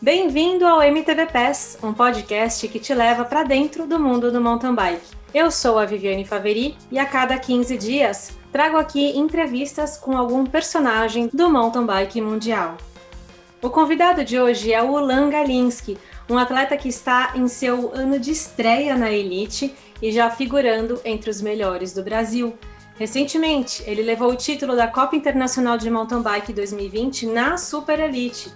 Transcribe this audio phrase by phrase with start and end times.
[0.00, 4.72] Bem-vindo ao MTV Pass, um podcast que te leva para dentro do mundo do mountain
[4.72, 5.04] bike.
[5.34, 10.46] Eu sou a Viviane Faveri e a cada 15 dias trago aqui entrevistas com algum
[10.46, 12.76] personagem do mountain bike mundial.
[13.60, 15.98] O convidado de hoje é o Ulan Galinski,
[16.30, 21.28] um atleta que está em seu ano de estreia na elite e já figurando entre
[21.28, 22.56] os melhores do Brasil.
[22.96, 28.48] Recentemente, ele levou o título da Copa Internacional de Mountain Bike 2020 na Super Elite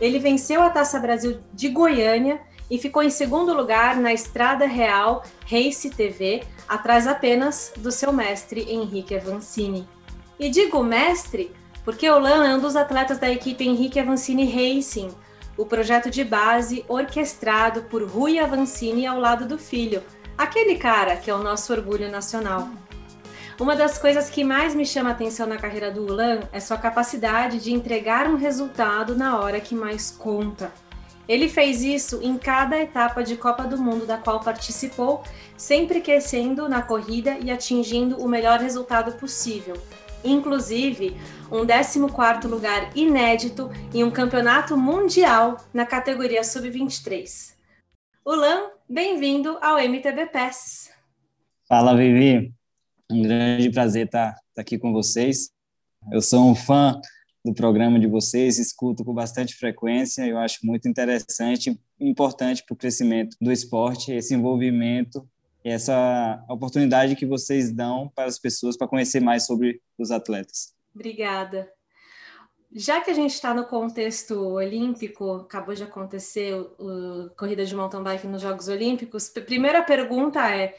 [0.00, 2.40] ele venceu a Taça Brasil de Goiânia
[2.70, 8.66] e ficou em segundo lugar na Estrada Real Race TV, atrás apenas do seu mestre
[8.70, 9.86] Henrique Avancini.
[10.38, 11.52] E digo mestre
[11.84, 15.10] porque o Lan é um dos atletas da equipe Henrique Avancini Racing,
[15.56, 20.02] o projeto de base orquestrado por Rui Avancini ao lado do filho,
[20.36, 22.68] aquele cara que é o nosso orgulho nacional.
[23.60, 27.60] Uma das coisas que mais me chama atenção na carreira do Ulan é sua capacidade
[27.60, 30.72] de entregar um resultado na hora que mais conta.
[31.28, 35.22] Ele fez isso em cada etapa de Copa do Mundo da qual participou,
[35.56, 39.80] sempre crescendo na corrida e atingindo o melhor resultado possível.
[40.24, 41.16] Inclusive,
[41.50, 47.54] um 14º lugar inédito em um campeonato mundial na categoria sub-23.
[48.26, 50.90] Ulan, bem-vindo ao MTB PES.
[51.68, 52.52] Fala, Vivi.
[53.10, 55.50] Um grande prazer estar, estar aqui com vocês.
[56.10, 56.98] Eu sou um fã
[57.44, 60.26] do programa de vocês, escuto com bastante frequência.
[60.26, 65.28] Eu acho muito interessante e importante para o crescimento do esporte, esse envolvimento
[65.62, 70.74] e essa oportunidade que vocês dão para as pessoas para conhecer mais sobre os atletas.
[70.94, 71.70] Obrigada.
[72.72, 78.02] Já que a gente está no contexto olímpico, acabou de acontecer a corrida de mountain
[78.02, 80.74] bike nos Jogos Olímpicos, a primeira pergunta é: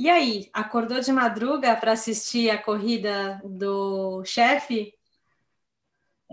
[0.00, 4.94] e aí, acordou de madruga para assistir a corrida do chefe?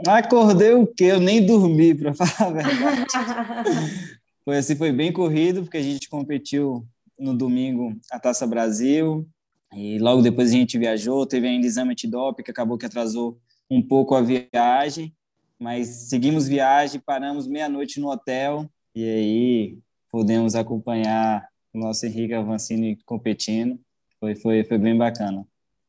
[0.07, 1.03] Acordei o quê?
[1.03, 3.05] Eu nem dormi, para falar a verdade.
[4.45, 6.87] foi assim, foi bem corrido, porque a gente competiu
[7.19, 9.27] no domingo a Taça Brasil,
[9.73, 13.37] e logo depois a gente viajou, teve ainda exame antidoping, que acabou que atrasou
[13.69, 15.13] um pouco a viagem,
[15.59, 18.65] mas seguimos viagem, paramos meia-noite no hotel,
[18.95, 19.77] e aí
[20.09, 21.45] pudemos acompanhar
[21.77, 23.79] nosso Henrique Avancini competindo.
[24.19, 25.45] Foi, foi, foi bem bacana.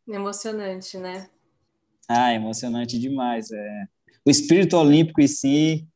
[0.06, 1.28] Emocionante, né?
[2.08, 3.50] Ah, emocionante demais.
[3.50, 3.84] É.
[4.24, 5.86] O espírito olímpico em si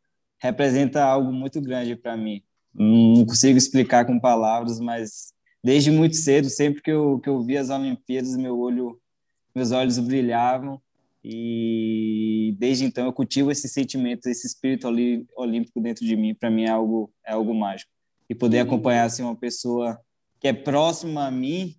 [0.40, 2.42] representa algo muito grande para mim.
[2.74, 5.32] Não consigo explicar com palavras, mas
[5.62, 9.00] desde muito cedo, sempre que eu, que eu via as Olimpíadas, meu olho,
[9.54, 10.80] meus olhos brilhavam
[11.24, 14.88] e desde então eu cultivo esse sentimento, esse espírito
[15.36, 16.34] olímpico dentro de mim.
[16.34, 17.92] Para mim é algo é algo mágico
[18.28, 20.00] e poder acompanhar assim uma pessoa
[20.40, 21.76] que é próxima a mim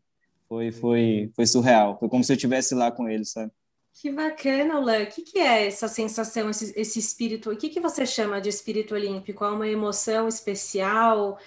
[0.48, 1.98] foi foi foi surreal.
[2.00, 3.52] Foi como se eu estivesse lá com ele, sabe?
[3.94, 5.04] Que bacana, Lan.
[5.04, 7.52] O que, que é essa sensação, esse, esse espírito?
[7.52, 9.46] O que, que você chama de espírito olímpico?
[9.46, 11.38] É uma emoção especial?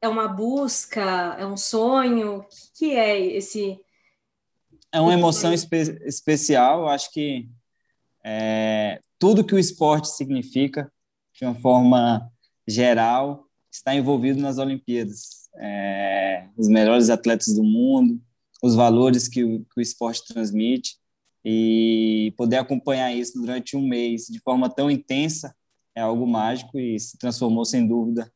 [0.00, 1.36] É uma busca?
[1.38, 2.38] É um sonho?
[2.38, 3.80] O que, que é esse?
[4.92, 5.76] É uma emoção espe
[6.06, 6.82] especial.
[6.82, 7.48] Eu acho que
[8.24, 10.90] é, tudo que o esporte significa,
[11.34, 12.30] de uma forma
[12.66, 15.48] geral, está envolvido nas Olimpíadas.
[15.58, 18.20] É, os melhores atletas do mundo,
[18.62, 20.96] os valores que o, que o esporte transmite
[21.44, 25.54] e poder acompanhar isso durante um mês de forma tão intensa
[25.94, 28.30] é algo mágico e se transformou sem dúvida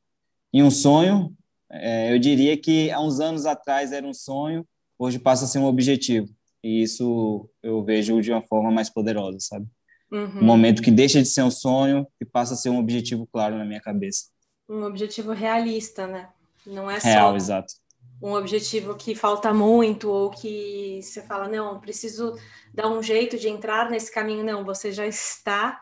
[0.52, 1.34] em um sonho.
[1.70, 4.66] É, eu diria que há uns anos atrás era um sonho,
[4.98, 6.28] hoje passa a ser um objetivo.
[6.62, 9.66] E isso eu vejo de uma forma mais poderosa, sabe?
[10.10, 10.40] Uhum.
[10.40, 13.56] Um momento que deixa de ser um sonho e passa a ser um objetivo claro
[13.56, 14.35] na minha cabeça
[14.68, 16.28] um objetivo realista, né?
[16.66, 17.74] Não é Real, só exato.
[18.20, 22.34] um objetivo que falta muito ou que você fala, não, preciso
[22.74, 24.44] dar um jeito de entrar nesse caminho.
[24.44, 25.80] Não, você já está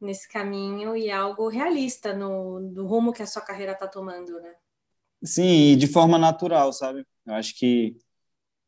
[0.00, 4.38] nesse caminho e é algo realista no, no rumo que a sua carreira está tomando,
[4.40, 4.54] né?
[5.24, 7.06] Sim, e de forma natural, sabe?
[7.24, 7.96] Eu acho que,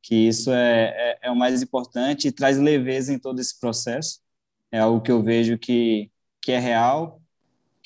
[0.02, 4.20] que isso é, é, é o mais importante e traz leveza em todo esse processo.
[4.72, 6.10] É algo que eu vejo que,
[6.40, 7.20] que é real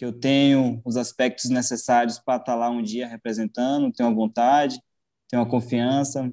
[0.02, 4.82] que eu tenho os aspectos necessários para estar lá um dia representando, tenho a vontade,
[5.28, 6.28] tenho a confiança,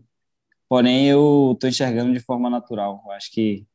[0.67, 2.99] porém eu estou enxergando de forma natural.
[3.05, 3.67] Eu acho que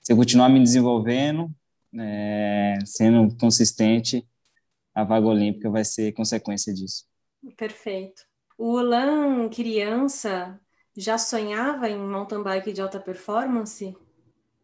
[0.00, 1.54] se eu continuar me desenvolvendo,
[1.94, 4.26] é, sendo consistente,
[4.94, 7.04] a vaga olímpica vai ser consequência disso.
[7.54, 8.22] Perfeito.
[8.56, 10.58] O Ulan, criança,
[10.96, 13.94] já sonhava em mountain bike de alta performance?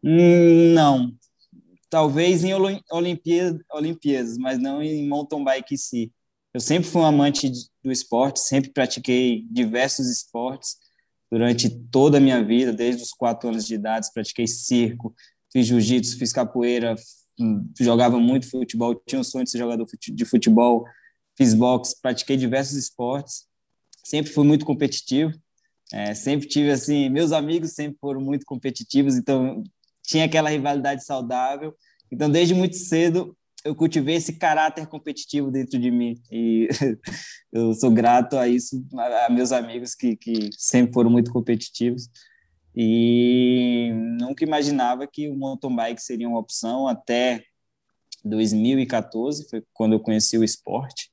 [0.03, 1.15] Hum, não,
[1.93, 2.51] talvez em
[2.91, 6.11] Olimpíadas, Olimpíadas, mas não em mountain bike em si.
[6.51, 7.51] Eu sempre fui um amante
[7.83, 10.77] do esporte, sempre pratiquei diversos esportes
[11.31, 15.13] durante toda a minha vida, desde os quatro anos de idade, pratiquei circo,
[15.51, 16.95] fiz jiu-jitsu, fiz capoeira,
[17.79, 20.85] jogava muito futebol, tinha o sonho de ser jogador de futebol,
[21.37, 23.45] fiz boxe, pratiquei diversos esportes,
[24.03, 25.31] sempre fui muito competitivo,
[25.91, 29.63] é, sempre tive assim, meus amigos sempre foram muito competitivos, então
[30.03, 31.73] tinha aquela rivalidade saudável.
[32.11, 36.21] Então, desde muito cedo, eu cultivei esse caráter competitivo dentro de mim.
[36.31, 36.67] E
[37.51, 38.85] eu sou grato a isso,
[39.25, 42.09] a meus amigos que, que sempre foram muito competitivos.
[42.75, 47.43] E nunca imaginava que o mountain bike seria uma opção até
[48.25, 51.11] 2014, foi quando eu conheci o esporte.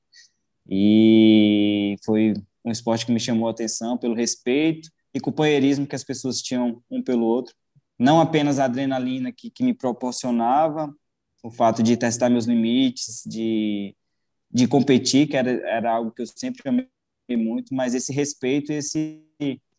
[0.69, 2.35] E foi
[2.65, 6.83] um esporte que me chamou a atenção pelo respeito e companheirismo que as pessoas tinham
[6.91, 7.55] um pelo outro,
[8.01, 10.91] não apenas a adrenalina que, que me proporcionava,
[11.43, 13.95] o fato de testar meus limites, de,
[14.51, 16.89] de competir, que era, era algo que eu sempre amei
[17.37, 19.23] muito, mas esse respeito, esse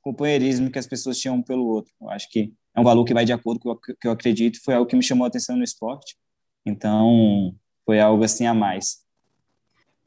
[0.02, 1.92] companheirismo que as pessoas tinham pelo outro.
[2.00, 4.62] Eu acho que é um valor que vai de acordo com o que eu acredito,
[4.64, 6.16] foi algo que me chamou a atenção no esporte.
[6.64, 9.04] Então, foi algo assim a mais.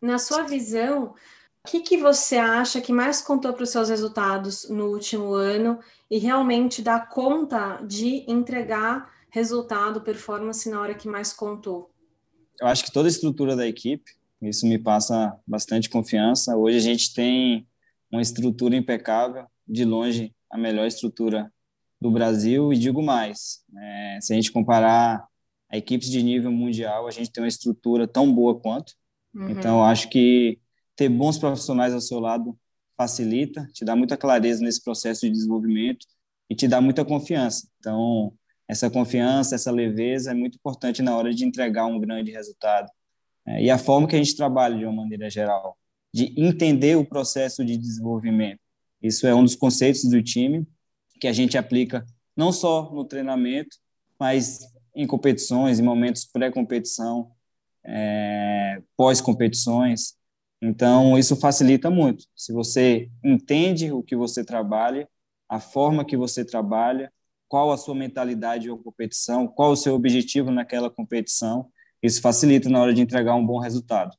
[0.00, 1.14] Na sua visão,
[1.64, 5.78] o que, que você acha que mais contou para os seus resultados no último ano
[6.10, 11.90] e realmente dá conta de entregar resultado, performance na hora que mais contou?
[12.60, 14.04] Eu acho que toda a estrutura da equipe,
[14.42, 16.54] isso me passa bastante confiança.
[16.54, 17.66] Hoje a gente tem
[18.12, 21.50] uma estrutura impecável, de longe a melhor estrutura
[21.98, 25.26] do Brasil e digo mais, é, se a gente comparar
[25.70, 28.92] a equipes de nível mundial, a gente tem uma estrutura tão boa quanto.
[29.34, 29.48] Uhum.
[29.48, 30.60] Então, acho que
[30.96, 32.56] ter bons profissionais ao seu lado
[32.96, 36.06] facilita, te dá muita clareza nesse processo de desenvolvimento
[36.48, 37.68] e te dá muita confiança.
[37.78, 38.32] Então,
[38.68, 42.90] essa confiança, essa leveza é muito importante na hora de entregar um grande resultado.
[43.46, 45.76] É, e a forma que a gente trabalha de uma maneira geral,
[46.12, 48.60] de entender o processo de desenvolvimento.
[49.02, 50.66] Isso é um dos conceitos do time
[51.20, 52.06] que a gente aplica
[52.36, 53.76] não só no treinamento,
[54.18, 54.60] mas
[54.94, 57.30] em competições, em momentos pré-competição,
[57.84, 60.14] é, pós-competições.
[60.66, 62.24] Então, isso facilita muito.
[62.34, 65.06] Se você entende o que você trabalha,
[65.46, 67.12] a forma que você trabalha,
[67.46, 71.68] qual a sua mentalidade ou competição, qual o seu objetivo naquela competição.
[72.02, 74.16] Isso facilita na hora de entregar um bom resultado.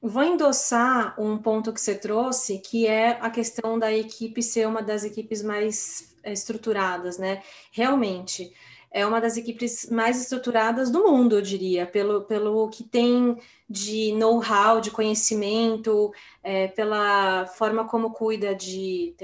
[0.00, 4.80] Vou endossar um ponto que você trouxe, que é a questão da equipe ser uma
[4.80, 7.42] das equipes mais eh, estruturadas, né?
[7.72, 8.52] Realmente,
[8.90, 13.36] é uma das equipes mais estruturadas do mundo, eu diria, pelo, pelo que tem
[13.68, 16.12] de know-how, de conhecimento,
[16.42, 19.14] é, pela forma como cuida de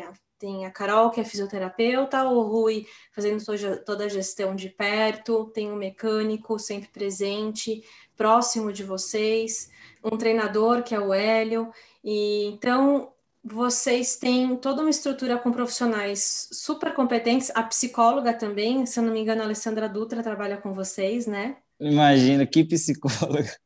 [0.44, 3.42] tem a Carol, que é fisioterapeuta, o Rui fazendo
[3.82, 7.82] toda a gestão de perto, tem um mecânico sempre presente,
[8.14, 9.70] próximo de vocês,
[10.02, 11.72] um treinador, que é o Hélio.
[12.04, 13.13] E então
[13.44, 19.12] vocês têm toda uma estrutura com profissionais super competentes, a psicóloga também, se eu não
[19.12, 21.56] me engano, a Alessandra Dutra trabalha com vocês, né?
[21.78, 23.44] Imagina, que psicóloga.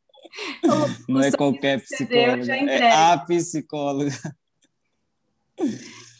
[0.62, 0.68] O,
[1.10, 4.12] não é qualquer psicóloga, é a psicóloga.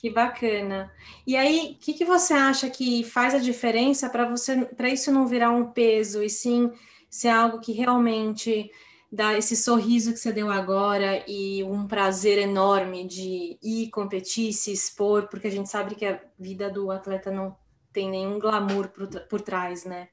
[0.01, 0.91] Que bacana.
[1.27, 5.13] E aí, o que, que você acha que faz a diferença para você, para isso
[5.13, 6.73] não virar um peso e sim
[7.11, 8.71] ser algo que realmente
[9.11, 14.73] dá esse sorriso que você deu agora e um prazer enorme de ir competir, se
[14.73, 17.57] expor, porque a gente sabe que a vida do atleta não
[17.93, 20.09] tem nenhum glamour por, por trás, né?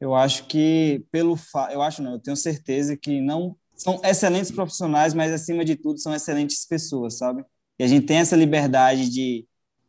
[0.00, 1.70] Eu acho que pelo fa...
[1.70, 6.00] eu acho não, eu tenho certeza que não são excelentes profissionais, mas acima de tudo
[6.00, 7.44] são excelentes pessoas, sabe?
[7.78, 9.46] E a gente tem essa liberdade de,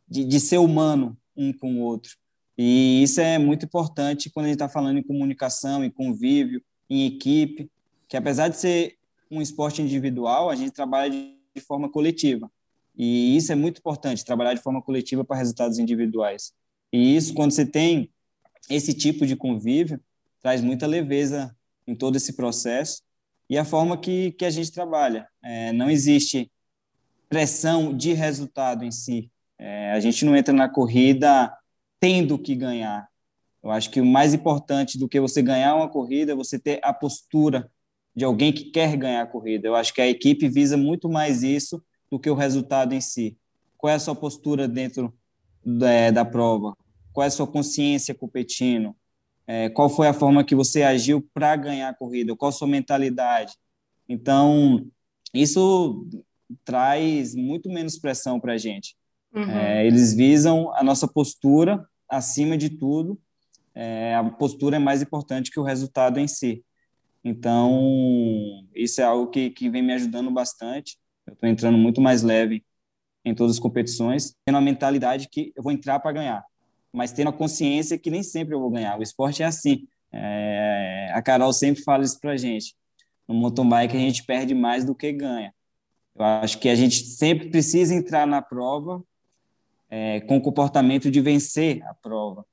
[0.08, 2.12] de, de ser humano um com o outro.
[2.56, 7.06] E isso é muito importante quando a gente está falando em comunicação, em convívio, em
[7.06, 7.70] equipe,
[8.12, 8.98] que apesar de ser
[9.30, 12.50] um esporte individual, a gente trabalha de, forma coletiva.
[12.94, 16.52] E isso é muito importante, trabalhar de forma coletiva para resultados individuais.
[16.92, 18.10] E isso, quando você tem
[18.68, 19.98] esse tipo de convívio,
[20.42, 23.02] traz muita leveza em todo esse processo
[23.48, 25.26] e a forma que, que a gente trabalha.
[25.42, 26.52] É, não existe
[27.30, 29.30] pressão de resultado em si.
[29.58, 31.50] É, a gente não entra na corrida
[31.98, 33.08] tendo que ganhar.
[33.62, 36.78] Eu acho que o mais importante do que você ganhar uma corrida é você ter
[36.82, 37.70] a postura
[38.14, 39.66] de alguém que quer ganhar a corrida.
[39.66, 43.36] Eu acho que a equipe visa muito mais isso do que o resultado em si.
[43.78, 45.12] Qual é a sua postura dentro
[45.64, 46.76] da, é, da prova?
[47.12, 48.94] Qual é a sua consciência competindo?
[49.46, 52.36] É, qual foi a forma que você agiu para ganhar a corrida?
[52.36, 53.54] Qual a sua mentalidade?
[54.08, 54.86] Então,
[55.34, 56.06] isso
[56.64, 58.94] traz muito menos pressão para a gente.
[59.34, 59.50] Uhum.
[59.50, 63.18] É, eles visam a nossa postura acima de tudo.
[63.74, 66.62] É, a postura é mais importante que o resultado em si.
[67.24, 70.98] Então, isso é algo que, que vem me ajudando bastante.
[71.26, 72.64] Eu estou entrando muito mais leve
[73.24, 76.44] em todas as competições, tendo a mentalidade que eu vou entrar para ganhar,
[76.92, 78.98] mas tendo a consciência que nem sempre eu vou ganhar.
[78.98, 79.86] O esporte é assim.
[80.10, 82.74] É, a Carol sempre fala isso para a gente.
[83.26, 85.54] No mountain bike a gente perde mais do que ganha.
[86.14, 89.02] Eu acho que a gente sempre precisa entrar na prova
[89.88, 92.44] é, com o comportamento de vencer a prova.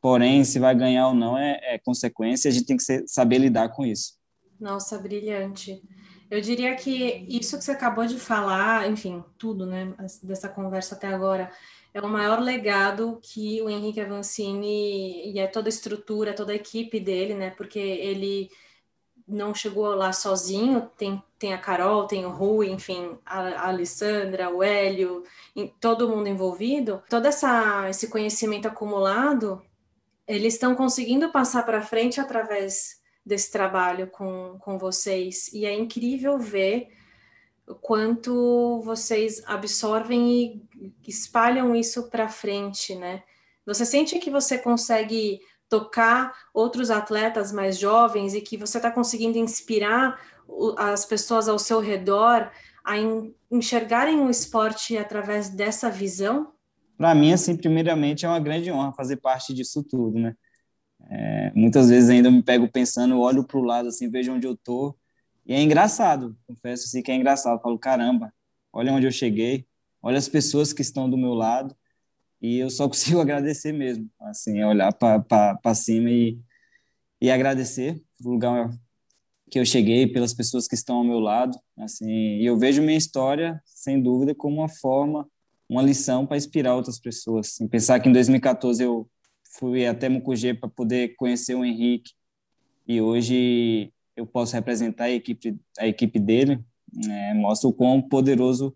[0.00, 3.38] Porém, se vai ganhar ou não é, é consequência, a gente tem que ser, saber
[3.38, 4.17] lidar com isso.
[4.60, 5.82] Nossa, brilhante.
[6.30, 11.06] Eu diria que isso que você acabou de falar, enfim, tudo, né, dessa conversa até
[11.06, 11.50] agora,
[11.94, 16.56] é o maior legado que o Henrique Avancini e é toda a estrutura, toda a
[16.56, 18.50] equipe dele, né, porque ele
[19.26, 24.50] não chegou lá sozinho, tem, tem a Carol, tem o Rui, enfim, a, a Alessandra,
[24.50, 25.22] o Hélio,
[25.80, 29.62] todo mundo envolvido, todo essa, esse conhecimento acumulado,
[30.26, 32.97] eles estão conseguindo passar para frente através
[33.28, 36.88] desse trabalho com, com vocês, e é incrível ver
[37.66, 43.22] o quanto vocês absorvem e espalham isso para frente, né?
[43.66, 49.36] Você sente que você consegue tocar outros atletas mais jovens e que você está conseguindo
[49.36, 50.18] inspirar
[50.78, 52.50] as pessoas ao seu redor
[52.82, 52.94] a
[53.50, 56.54] enxergarem o esporte através dessa visão?
[56.96, 60.34] Para mim, assim, primeiramente é uma grande honra fazer parte disso tudo, né?
[61.10, 64.56] É, muitas vezes ainda me pego pensando, olho para o lado, assim, vejo onde eu
[64.56, 64.96] tô
[65.48, 67.56] e é engraçado, confesso assim que é engraçado.
[67.56, 68.32] Eu falo, caramba,
[68.70, 69.66] olha onde eu cheguei,
[70.02, 71.74] olha as pessoas que estão do meu lado
[72.40, 76.38] e eu só consigo agradecer mesmo, assim, é olhar para cima e,
[77.20, 78.70] e agradecer o lugar
[79.50, 82.98] que eu cheguei, pelas pessoas que estão ao meu lado, assim, e eu vejo minha
[82.98, 85.26] história, sem dúvida, como uma forma,
[85.66, 87.48] uma lição para inspirar outras pessoas.
[87.48, 89.08] Assim, pensar que em 2014 eu
[89.58, 92.12] fui até Mucugê para poder conhecer o Henrique,
[92.86, 96.64] e hoje eu posso representar a equipe, a equipe dele,
[97.10, 98.74] é, mostra o quão poderoso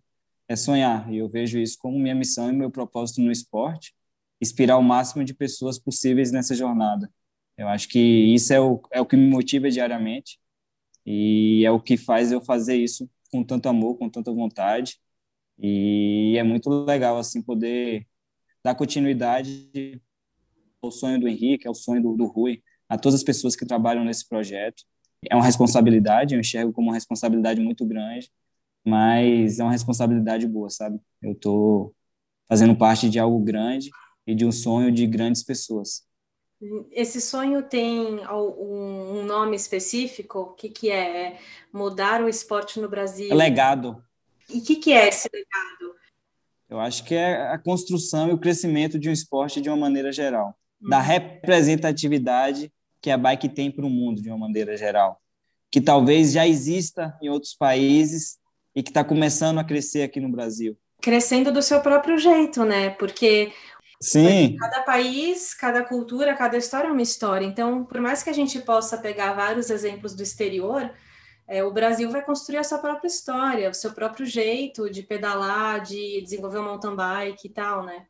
[0.48, 1.10] é sonhar.
[1.12, 3.94] E eu vejo isso como minha missão e meu propósito no esporte,
[4.40, 7.10] inspirar o máximo de pessoas possíveis nessa jornada.
[7.56, 10.38] Eu acho que isso é o, é o que me motiva diariamente
[11.06, 15.00] e é o que faz eu fazer isso com tanto amor, com tanta vontade.
[15.58, 18.06] E é muito legal assim poder
[18.64, 20.02] dar continuidade
[20.82, 24.04] ao sonho do Henrique, ao sonho do, do Rui, a todas as pessoas que trabalham
[24.04, 24.82] nesse projeto.
[25.30, 28.30] É uma responsabilidade, eu enxergo como uma responsabilidade muito grande,
[28.84, 30.98] mas é uma responsabilidade boa, sabe?
[31.22, 31.94] Eu estou
[32.48, 33.90] fazendo parte de algo grande
[34.26, 36.04] e de um sonho de grandes pessoas.
[36.90, 40.38] Esse sonho tem um nome específico?
[40.40, 41.26] O que, que é?
[41.26, 41.38] é
[41.72, 43.30] mudar o esporte no Brasil?
[43.30, 44.02] É legado.
[44.48, 45.96] E o que, que é esse legado?
[46.68, 50.12] Eu acho que é a construção e o crescimento de um esporte de uma maneira
[50.12, 50.56] geral.
[50.88, 55.20] Da representatividade que a bike tem para o mundo de uma maneira geral,
[55.70, 58.38] que talvez já exista em outros países
[58.74, 60.76] e que está começando a crescer aqui no Brasil.
[61.00, 62.90] Crescendo do seu próprio jeito, né?
[62.90, 63.52] Porque
[64.02, 64.56] Sim.
[64.56, 67.46] Cada país, cada cultura, cada história é uma história.
[67.46, 70.90] Então, por mais que a gente possa pegar vários exemplos do exterior,
[71.46, 75.82] é, o Brasil vai construir a sua própria história, o seu próprio jeito de pedalar,
[75.82, 78.06] de desenvolver um mountain bike e tal, né?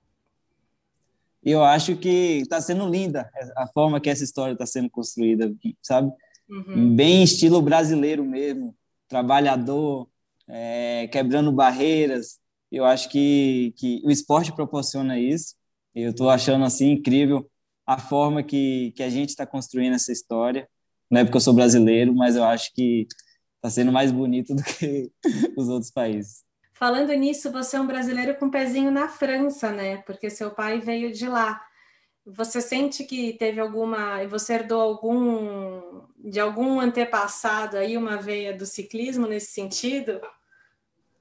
[1.45, 5.53] E eu acho que está sendo linda a forma que essa história está sendo construída,
[5.81, 6.13] sabe?
[6.49, 6.95] Uhum.
[6.95, 8.77] Bem estilo brasileiro mesmo,
[9.09, 10.09] trabalhador,
[10.49, 12.39] é, quebrando barreiras.
[12.71, 15.57] Eu acho que, que o esporte proporciona isso.
[15.95, 17.49] Eu estou achando assim incrível
[17.87, 20.69] a forma que, que a gente está construindo essa história.
[21.11, 23.07] Não é porque eu sou brasileiro, mas eu acho que
[23.57, 25.11] está sendo mais bonito do que
[25.57, 26.45] os outros países.
[26.83, 29.99] Falando nisso, você é um brasileiro com um pezinho na França, né?
[29.99, 31.65] Porque seu pai veio de lá.
[32.27, 38.67] Você sente que teve alguma, você herdou algum de algum antepassado aí uma veia do
[38.67, 40.21] ciclismo nesse sentido?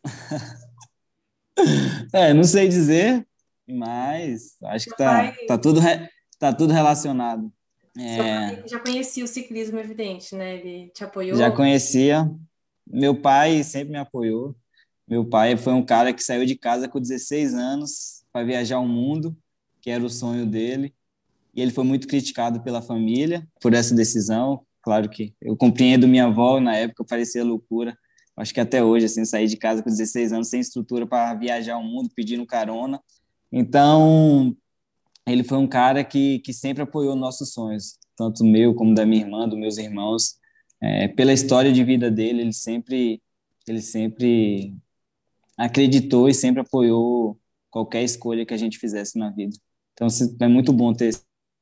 [2.11, 3.23] é, não sei dizer,
[3.69, 5.45] mas acho que tá, pai...
[5.45, 5.79] tá, tudo,
[6.39, 7.53] tá tudo relacionado.
[7.95, 8.67] É...
[8.67, 10.55] já conhecia o ciclismo, evidente, né?
[10.55, 11.37] Ele te apoiou?
[11.37, 12.27] Já conhecia.
[12.87, 14.55] Meu pai sempre me apoiou.
[15.11, 18.87] Meu pai foi um cara que saiu de casa com 16 anos para viajar o
[18.87, 19.35] mundo,
[19.81, 20.95] que era o sonho dele.
[21.53, 24.65] E ele foi muito criticado pela família por essa decisão.
[24.81, 27.93] Claro que eu compreendo minha avó, na época parecia loucura.
[28.37, 31.75] Acho que até hoje, assim, sair de casa com 16 anos sem estrutura para viajar
[31.75, 32.97] o mundo, pedindo carona.
[33.51, 34.55] Então,
[35.27, 39.23] ele foi um cara que, que sempre apoiou nossos sonhos, tanto meu como da minha
[39.23, 40.37] irmã, dos meus irmãos.
[40.81, 43.21] É, pela história de vida dele, ele sempre,
[43.67, 44.73] ele sempre
[45.65, 47.39] acreditou e sempre apoiou
[47.69, 49.55] qualquer escolha que a gente fizesse na vida.
[49.93, 50.07] Então,
[50.39, 51.09] é muito bom ter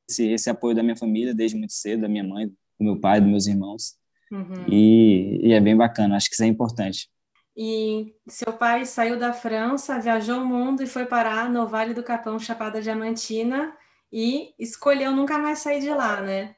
[0.08, 3.20] esse, esse apoio da minha família desde muito cedo, da minha mãe, do meu pai,
[3.20, 3.94] dos meus irmãos.
[4.30, 4.66] Uhum.
[4.68, 7.08] E, e é bem bacana, acho que isso é importante.
[7.56, 12.02] E seu pai saiu da França, viajou o mundo e foi parar no Vale do
[12.02, 13.72] Capão, Chapada Diamantina,
[14.12, 16.54] e escolheu nunca mais sair de lá, né?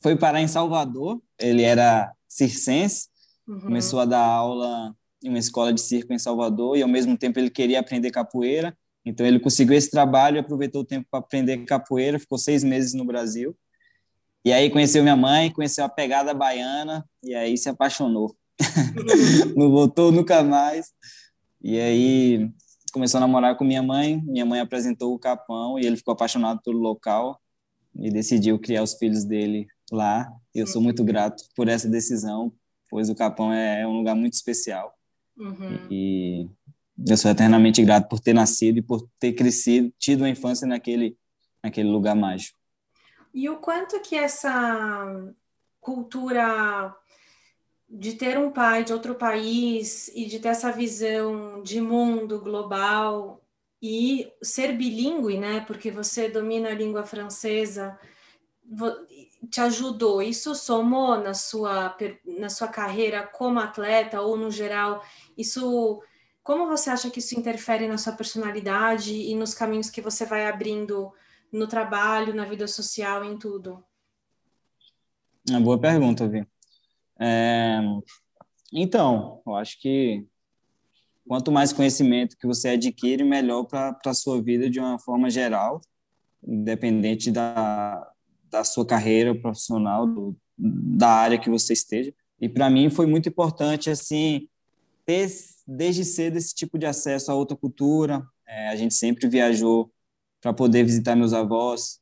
[0.00, 1.20] foi parar em Salvador.
[1.38, 3.08] Ele era circense,
[3.46, 3.60] uhum.
[3.60, 7.38] começou a dar aula em uma escola de circo em Salvador e ao mesmo tempo
[7.38, 8.76] ele queria aprender capoeira.
[9.04, 13.04] Então ele conseguiu esse trabalho, aproveitou o tempo para aprender capoeira, ficou seis meses no
[13.04, 13.56] Brasil.
[14.44, 18.36] E aí conheceu minha mãe, conheceu a pegada baiana e aí se apaixonou.
[19.56, 20.92] não voltou nunca mais.
[21.62, 22.50] E aí
[22.92, 24.20] começou a namorar com minha mãe.
[24.24, 27.40] Minha mãe apresentou o Capão e ele ficou apaixonado pelo local
[27.94, 30.30] e decidiu criar os filhos dele lá.
[30.54, 32.52] Eu sou muito grato por essa decisão,
[32.90, 34.92] pois o Capão é um lugar muito especial.
[35.42, 35.88] Uhum.
[35.90, 36.48] E
[37.08, 41.16] eu sou eternamente grato por ter nascido e por ter crescido, tido uma infância naquele,
[41.62, 42.56] naquele lugar mágico.
[43.34, 45.32] E o quanto que essa
[45.80, 46.94] cultura
[47.88, 53.42] de ter um pai de outro país e de ter essa visão de mundo global
[53.82, 55.60] e ser bilíngue, né?
[55.66, 57.98] Porque você domina a língua francesa,
[59.50, 60.22] te ajudou?
[60.22, 61.94] Isso somou na sua
[62.24, 65.04] na sua carreira como atleta ou no geral?
[65.36, 66.02] Isso
[66.42, 70.46] como você acha que isso interfere na sua personalidade e nos caminhos que você vai
[70.46, 71.12] abrindo
[71.52, 73.82] no trabalho, na vida social, em tudo?
[75.48, 76.44] Uma boa pergunta, Vi.
[77.20, 77.80] É...
[78.72, 80.26] Então, eu acho que
[81.28, 85.80] quanto mais conhecimento que você adquire, melhor para a sua vida de uma forma geral,
[86.42, 88.10] independente da,
[88.50, 92.12] da sua carreira profissional, do, da área que você esteja.
[92.40, 94.48] E para mim foi muito importante, assim,
[95.04, 95.28] ter
[95.66, 98.22] desde cedo esse tipo de acesso a outra cultura.
[98.46, 99.90] É, a gente sempre viajou
[100.40, 102.00] para poder visitar meus avós,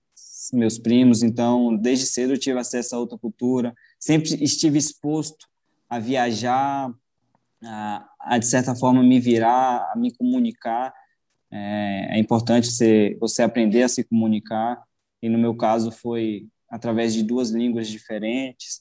[0.52, 3.74] meus primos, então desde cedo eu tive acesso a outra cultura.
[3.98, 5.46] Sempre estive exposto
[5.88, 6.92] a viajar,
[7.62, 10.92] a, a de certa forma me virar, a me comunicar.
[11.50, 14.82] É, é importante você, você aprender a se comunicar.
[15.22, 18.80] E no meu caso foi através de duas línguas diferentes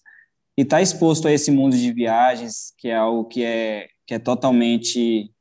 [0.58, 4.15] e estar tá exposto a esse mundo de viagens, que é algo que é que
[4.15, 5.32] é totalmente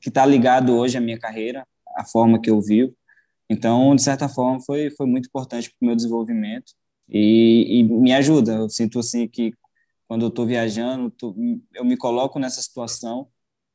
[0.00, 2.94] que está ligado hoje à minha carreira, a forma que eu vivo.
[3.48, 6.72] Então, de certa forma, foi foi muito importante para o meu desenvolvimento
[7.08, 8.52] e, e, me ajuda.
[8.52, 9.52] Eu sinto assim que
[10.06, 11.34] quando eu estou viajando, tô,
[11.74, 13.28] eu me coloco nessa situação,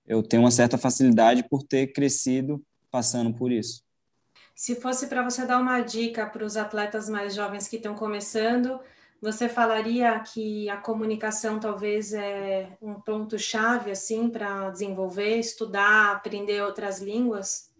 [0.08, 3.84] eu tenho uma certa facilidade por ter crescido passando por isso.
[4.56, 8.80] Se fosse para você dar uma dica para os atletas mais jovens que estão começando,
[9.22, 16.62] você falaria que a comunicação talvez é um ponto chave assim para desenvolver, estudar, aprender
[16.62, 17.72] outras línguas?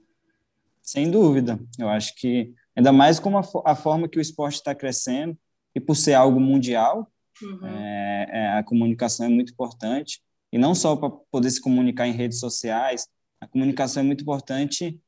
[0.82, 1.60] Sem dúvida.
[1.78, 5.38] Eu acho que ainda mais como a, a forma que o esporte está crescendo
[5.74, 7.66] e por ser algo mundial, uhum.
[7.66, 10.22] é, é, a comunicação é muito importante
[10.52, 13.08] e não só para poder se comunicar em redes sociais.
[13.42, 15.00] A comunicação é muito importante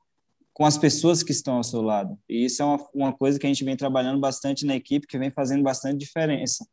[0.57, 2.17] com as pessoas que estão ao seu lado.
[2.27, 5.19] E isso é uma, uma coisa que a gente vem trabalhando bastante na equipe, que
[5.19, 6.67] vem fazendo bastante diferença.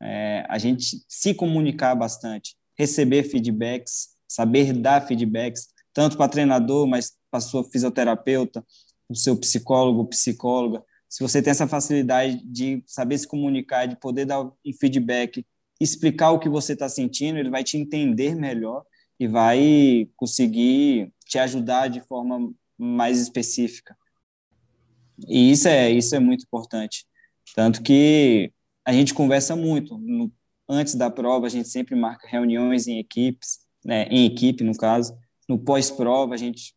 [0.00, 7.14] É, a gente se comunicar bastante, receber feedbacks, saber dar feedbacks, tanto para treinador, mas
[7.28, 8.64] para sua fisioterapeuta,
[9.08, 10.84] o seu psicólogo, psicóloga.
[11.08, 15.44] Se você tem essa facilidade de saber se comunicar, de poder dar um feedback,
[15.80, 18.84] explicar o que você está sentindo, ele vai te entender melhor
[19.18, 23.96] e vai conseguir te ajudar de forma mais específica.
[25.28, 27.06] E isso é, isso é muito importante.
[27.54, 28.52] Tanto que
[28.84, 29.96] a gente conversa muito.
[29.98, 30.32] No,
[30.68, 35.16] antes da prova, a gente sempre marca reuniões em equipes, né, em equipe, no caso.
[35.48, 36.74] No pós-prova, a gente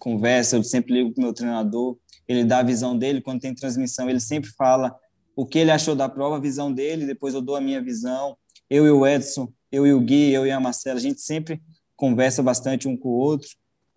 [0.00, 3.22] conversa, eu sempre ligo para o meu treinador, ele dá a visão dele.
[3.22, 4.94] Quando tem transmissão, ele sempre fala
[5.34, 8.36] o que ele achou da prova, a visão dele, depois eu dou a minha visão.
[8.68, 11.62] Eu e o Edson, eu e o Gui, eu e a Marcela, a gente sempre
[11.96, 13.48] conversa bastante um com o outro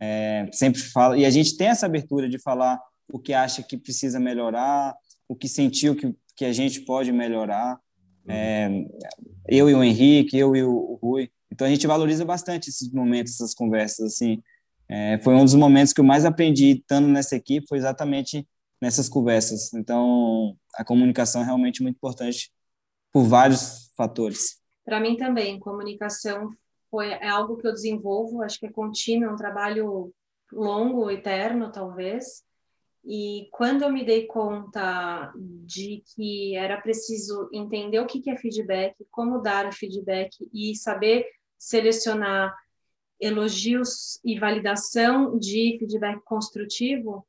[0.01, 3.77] é, sempre fala, e a gente tem essa abertura de falar o que acha que
[3.77, 4.95] precisa melhorar,
[5.27, 7.79] o que sentiu que, que a gente pode melhorar.
[8.27, 8.67] É,
[9.47, 11.29] eu e o Henrique, eu e o Rui.
[11.51, 14.13] Então a gente valoriza bastante esses momentos, essas conversas.
[14.13, 14.41] Assim,
[14.89, 18.47] é, foi um dos momentos que eu mais aprendi estando nessa equipe, foi exatamente
[18.81, 19.71] nessas conversas.
[19.73, 22.51] Então a comunicação é realmente muito importante
[23.11, 24.59] por vários fatores.
[24.83, 26.51] Para mim também, comunicação
[26.91, 30.13] foi, é algo que eu desenvolvo, acho que é contínuo, é um trabalho
[30.51, 32.43] longo, eterno, talvez.
[33.03, 38.95] E quando eu me dei conta de que era preciso entender o que é feedback,
[39.09, 41.25] como dar feedback e saber
[41.57, 42.55] selecionar
[43.19, 47.25] elogios e validação de feedback construtivo,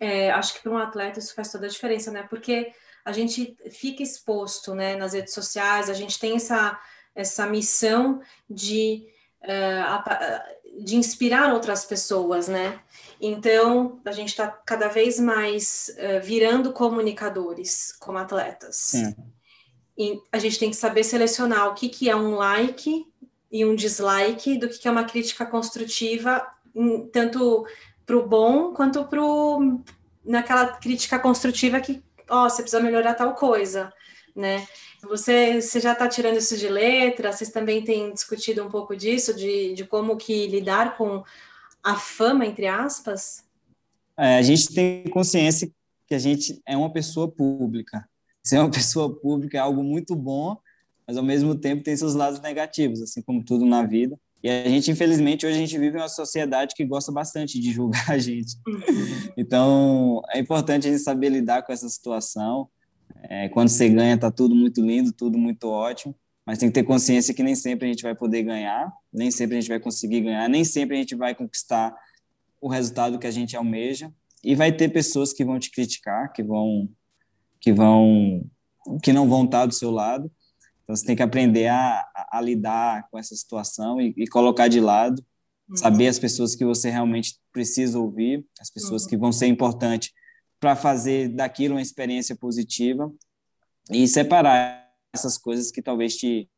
[0.00, 2.24] é, acho que para um atleta isso faz toda a diferença, né?
[2.24, 2.72] Porque
[3.04, 6.78] a gente fica exposto, né, nas redes sociais, a gente tem essa
[7.14, 9.06] essa missão de,
[9.42, 12.80] uh, de inspirar outras pessoas, né?
[13.20, 18.76] Então, a gente está cada vez mais uh, virando comunicadores como atletas.
[18.76, 19.14] Sim.
[20.32, 23.06] a gente tem que saber selecionar o que, que é um like
[23.50, 26.44] e um dislike do que, que é uma crítica construtiva,
[27.12, 27.64] tanto
[28.04, 29.22] para o bom quanto para
[30.24, 33.92] naquela crítica construtiva que, ó, oh, você precisa melhorar tal coisa,
[34.34, 34.66] né?
[35.02, 37.32] Você, você já está tirando isso de letra?
[37.32, 41.22] Vocês também têm discutido um pouco disso, de, de como que lidar com
[41.82, 43.44] a fama, entre aspas?
[44.16, 45.70] É, a gente tem consciência
[46.06, 48.08] que a gente é uma pessoa pública.
[48.42, 50.56] Ser uma pessoa pública é algo muito bom,
[51.06, 54.18] mas ao mesmo tempo tem seus lados negativos, assim como tudo na vida.
[54.42, 57.72] E a gente, infelizmente, hoje a gente vive em uma sociedade que gosta bastante de
[57.72, 58.56] julgar a gente.
[58.66, 59.32] Uhum.
[59.36, 62.68] Então, é importante a gente saber lidar com essa situação.
[63.28, 66.14] É, quando você ganha, tá tudo muito lindo, tudo muito ótimo,
[66.46, 69.56] mas tem que ter consciência que nem sempre a gente vai poder ganhar, nem sempre
[69.56, 71.94] a gente vai conseguir ganhar, nem sempre a gente vai conquistar
[72.60, 74.12] o resultado que a gente almeja.
[74.42, 76.88] E vai ter pessoas que vão te criticar, que vão
[77.60, 78.44] que vão
[79.02, 80.30] que não vão estar do seu lado.
[80.82, 84.68] Então você tem que aprender a, a, a lidar com essa situação e, e colocar
[84.68, 85.24] de lado,
[85.66, 85.76] uhum.
[85.76, 89.08] saber as pessoas que você realmente precisa ouvir, as pessoas uhum.
[89.08, 90.12] que vão ser importantes
[90.64, 93.12] para fazer daquilo uma experiência positiva
[93.90, 96.48] e separar essas coisas que talvez te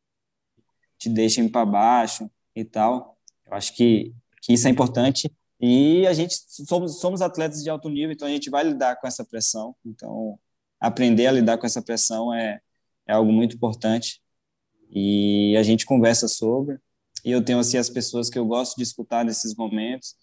[0.97, 3.19] te deixem para baixo e tal.
[3.45, 7.89] Eu acho que, que isso é importante e a gente somos, somos atletas de alto
[7.89, 9.75] nível, então a gente vai lidar com essa pressão.
[9.85, 10.39] Então,
[10.79, 12.61] aprender a lidar com essa pressão é,
[13.05, 14.21] é algo muito importante.
[14.89, 16.79] E a gente conversa sobre.
[17.25, 20.15] E eu tenho assim as pessoas que eu gosto de escutar nesses momentos.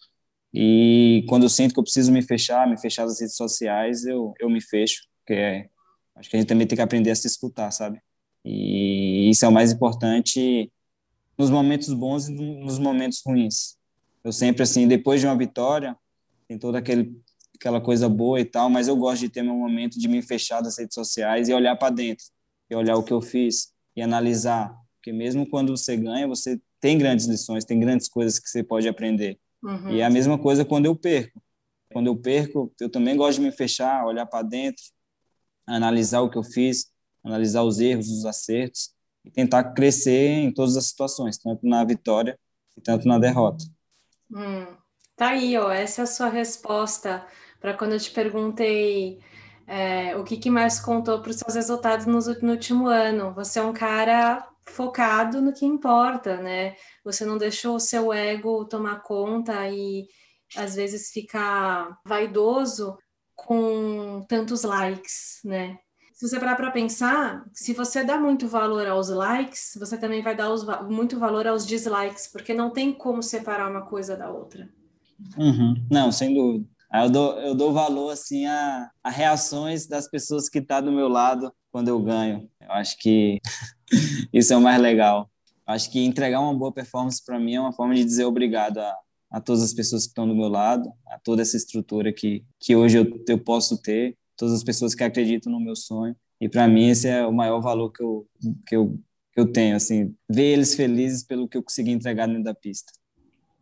[0.57, 4.33] E quando eu sinto que eu preciso me fechar, me fechar das redes sociais, eu,
[4.39, 5.69] eu me fecho, porque é,
[6.15, 8.01] acho que a gente também tem que aprender a se escutar, sabe?
[8.45, 10.71] E isso é o mais importante
[11.37, 13.77] nos momentos bons e nos momentos ruins.
[14.23, 15.97] Eu sempre, assim, depois de uma vitória,
[16.47, 17.21] tem toda aquele,
[17.57, 20.61] aquela coisa boa e tal, mas eu gosto de ter meu momento de me fechar
[20.61, 22.27] das redes sociais e olhar para dentro,
[22.71, 24.73] e olhar o que eu fiz e analisar.
[24.97, 28.87] Porque mesmo quando você ganha, você tem grandes lições, tem grandes coisas que você pode
[28.87, 29.37] aprender.
[29.65, 29.91] Uhum.
[29.93, 31.43] E é a mesma coisa quando eu perco.
[31.91, 34.83] Quando eu perco, eu também gosto de me fechar, olhar para dentro,
[35.67, 36.93] analisar o que eu fiz,
[37.25, 38.93] analisar os erros, os acertos
[39.25, 42.39] e tentar crescer em todas as situações, tanto na vitória
[42.77, 43.65] e tanto na derrota.
[44.31, 44.67] Hum,
[45.17, 45.71] tá aí, ó.
[45.71, 47.27] Essa é a sua resposta
[47.61, 49.21] para quando eu te perguntei
[49.67, 53.33] é, o que, que mais contou para os seus resultados no, no último ano.
[53.33, 56.77] Você é um cara focado no que importa, né?
[57.05, 60.07] Você não deixou o seu ego tomar conta e
[60.57, 62.97] às vezes ficar vaidoso
[63.35, 65.79] com tantos likes, né?
[66.13, 70.37] Se você parar para pensar, se você dá muito valor aos likes, você também vai
[70.37, 74.69] dar os, muito valor aos dislikes, porque não tem como separar uma coisa da outra.
[75.37, 75.75] Uhum.
[75.91, 76.67] Não, sem dúvida.
[76.93, 80.93] Eu dou, eu dou valor assim a, a reações das pessoas que estão tá do
[80.93, 82.49] meu lado quando eu ganho.
[82.61, 83.41] Eu acho que
[84.33, 85.31] isso é o mais legal.
[85.67, 88.97] Acho que entregar uma boa performance para mim é uma forma de dizer obrigado a,
[89.31, 92.77] a todas as pessoas que estão do meu lado, a toda essa estrutura que, que
[92.77, 96.15] hoje eu, eu posso ter todas as pessoas que acreditam no meu sonho.
[96.41, 98.27] E para mim esse é o maior valor que eu,
[98.67, 98.99] que eu,
[99.33, 102.93] que eu tenho, assim, ver eles felizes pelo que eu consegui entregar dentro da pista.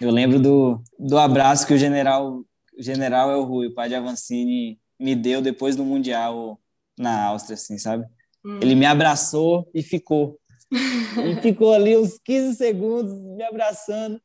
[0.01, 2.45] Eu lembro do, do abraço que o general,
[2.77, 6.61] o general El Rui, o pai de Avancini, me deu depois do Mundial
[6.99, 8.05] na Áustria, assim, sabe?
[8.45, 8.59] Hum.
[8.61, 10.39] Ele me abraçou e ficou.
[10.71, 14.21] e ficou ali uns 15 segundos me abraçando.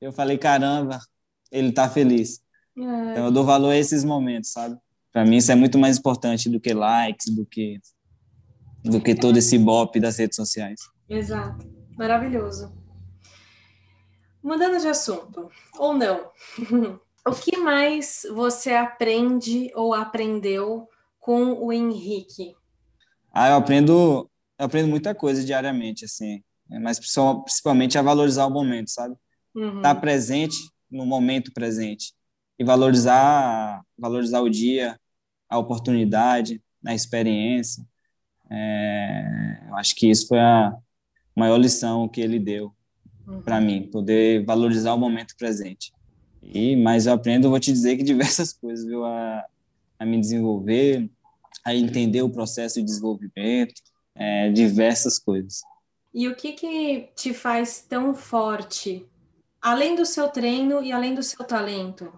[0.00, 1.00] Eu falei, caramba,
[1.50, 2.40] ele tá feliz.
[2.76, 2.82] É.
[2.82, 4.76] Então eu dou valor a esses momentos, sabe?
[5.12, 7.80] Para mim isso é muito mais importante do que likes, do que
[8.84, 10.80] do que todo esse bop das redes sociais.
[11.08, 11.66] Exato.
[11.96, 12.72] Maravilhoso.
[14.42, 16.30] Mudando de assunto, ou não.
[17.26, 20.88] o que mais você aprende ou aprendeu
[21.18, 22.54] com o Henrique?
[23.38, 26.42] Ah, eu aprendo, eu aprendo muita coisa diariamente, assim,
[26.80, 29.14] mas principalmente a valorizar o momento, sabe?
[29.54, 29.76] Uhum.
[29.76, 30.56] Estar presente
[30.90, 32.14] no momento presente
[32.58, 34.98] e valorizar, valorizar o dia,
[35.50, 37.84] a oportunidade, a experiência.
[38.50, 40.74] É, eu acho que isso foi a
[41.36, 42.74] maior lição que ele deu
[43.26, 43.42] uhum.
[43.42, 45.92] para mim, poder valorizar o momento presente.
[46.42, 49.44] E mas eu aprendo, vou te dizer que diversas coisas, viu, a,
[49.98, 51.10] a me desenvolver,
[51.66, 53.74] a entender o processo de desenvolvimento,
[54.14, 55.60] é, diversas coisas.
[56.14, 59.04] E o que que te faz tão forte,
[59.60, 62.10] além do seu treino e além do seu talento?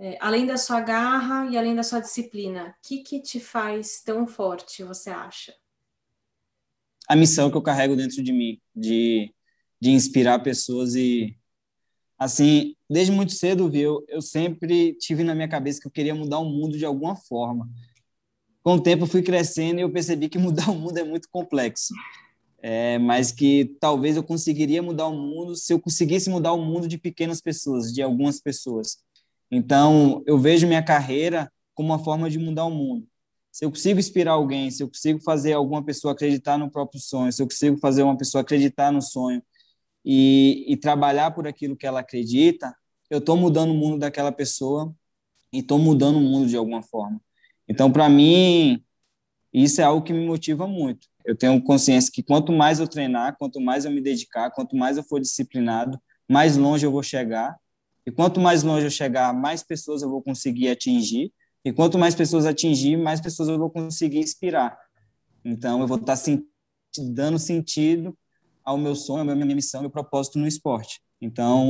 [0.00, 4.00] é, além da sua garra e além da sua disciplina, o que, que te faz
[4.02, 5.54] tão forte, você acha?
[7.06, 9.30] A missão que eu carrego dentro de mim, de,
[9.78, 11.36] de inspirar pessoas e,
[12.18, 16.38] assim, desde muito cedo, viu, eu sempre tive na minha cabeça que eu queria mudar
[16.38, 17.68] o mundo de alguma forma.
[18.62, 21.28] Com o tempo eu fui crescendo e eu percebi que mudar o mundo é muito
[21.30, 21.94] complexo.
[22.62, 26.86] É, mas que talvez eu conseguiria mudar o mundo se eu conseguisse mudar o mundo
[26.86, 28.98] de pequenas pessoas, de algumas pessoas.
[29.50, 33.06] Então, eu vejo minha carreira como uma forma de mudar o mundo.
[33.50, 37.32] Se eu consigo inspirar alguém, se eu consigo fazer alguma pessoa acreditar no próprio sonho,
[37.32, 39.42] se eu consigo fazer uma pessoa acreditar no sonho
[40.04, 42.74] e, e trabalhar por aquilo que ela acredita,
[43.08, 44.94] eu estou mudando o mundo daquela pessoa
[45.52, 47.20] e estou mudando o mundo de alguma forma.
[47.70, 48.82] Então, para mim,
[49.54, 51.06] isso é algo que me motiva muito.
[51.24, 54.96] Eu tenho consciência que quanto mais eu treinar, quanto mais eu me dedicar, quanto mais
[54.96, 55.96] eu for disciplinado,
[56.28, 57.56] mais longe eu vou chegar.
[58.04, 61.32] E quanto mais longe eu chegar, mais pessoas eu vou conseguir atingir.
[61.64, 64.76] E quanto mais pessoas atingir, mais pessoas eu vou conseguir inspirar.
[65.44, 66.18] Então, eu vou estar
[66.98, 68.18] dando sentido
[68.64, 71.00] ao meu sonho, à minha missão, ao meu propósito no esporte.
[71.20, 71.64] Então,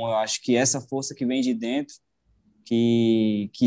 [0.00, 1.96] eu acho que essa força que vem de dentro,
[2.64, 3.66] que, que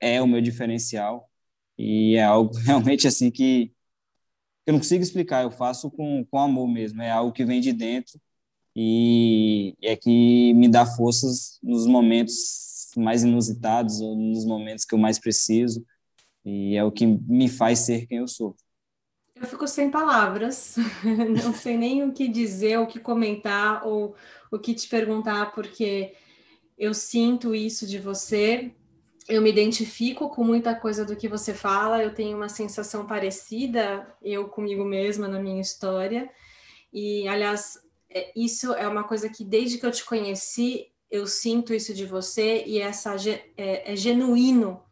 [0.00, 1.28] é o meu diferencial.
[1.76, 3.72] E é algo realmente assim que
[4.66, 7.72] eu não consigo explicar, eu faço com, com amor mesmo, é algo que vem de
[7.72, 8.20] dentro.
[8.76, 14.98] E é que me dá forças nos momentos mais inusitados ou nos momentos que eu
[14.98, 15.84] mais preciso.
[16.44, 18.56] E é o que me faz ser quem eu sou.
[19.34, 20.76] Eu fico sem palavras,
[21.44, 24.14] não sei nem o que dizer, o que comentar ou
[24.50, 26.14] o que te perguntar, porque
[26.76, 28.72] eu sinto isso de você
[29.28, 34.06] eu me identifico com muita coisa do que você fala, eu tenho uma sensação parecida,
[34.22, 36.30] eu comigo mesma, na minha história.
[36.90, 41.74] E, aliás, é, isso é uma coisa que desde que eu te conheci, eu sinto
[41.74, 43.14] isso de você e essa
[43.56, 44.82] é, é genuíno,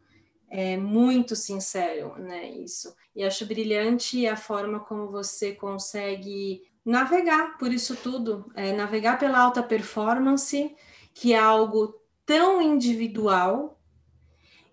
[0.49, 2.49] é muito sincero, né?
[2.49, 2.95] Isso.
[3.15, 9.39] E acho brilhante a forma como você consegue navegar por isso tudo, é, navegar pela
[9.39, 10.75] alta performance,
[11.13, 11.93] que é algo
[12.25, 13.76] tão individual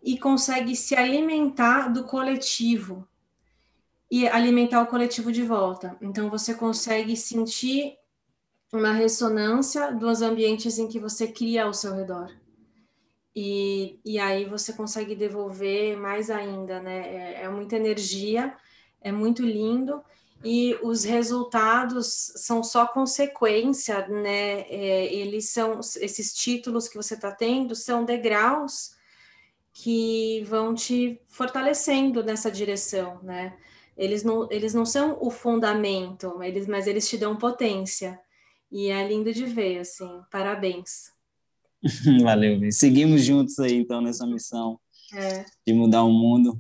[0.04, 3.08] e consegue se alimentar do coletivo
[4.10, 5.96] e alimentar o coletivo de volta.
[6.00, 7.96] Então você consegue sentir
[8.70, 12.30] uma ressonância dos ambientes em que você cria ao seu redor.
[13.34, 16.98] E, e aí você consegue devolver mais ainda, né?
[16.98, 18.54] É, é muita energia,
[19.00, 20.02] é muito lindo
[20.44, 24.60] e os resultados são só consequência, né?
[24.68, 28.93] É, eles são esses títulos que você está tendo são degraus
[29.74, 33.58] que vão te fortalecendo nessa direção, né?
[33.96, 38.18] Eles não, eles não são o fundamento, eles, mas eles te dão potência.
[38.70, 40.08] E é lindo de ver, assim.
[40.30, 41.12] Parabéns.
[42.22, 44.80] Valeu, seguimos juntos aí, então, nessa missão
[45.12, 45.44] é.
[45.66, 46.58] de mudar o mundo.